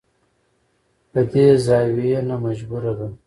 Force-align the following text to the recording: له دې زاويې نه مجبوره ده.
له 1.13 1.21
دې 1.31 1.47
زاويې 1.65 2.19
نه 2.27 2.35
مجبوره 2.45 2.91
ده. 2.99 3.07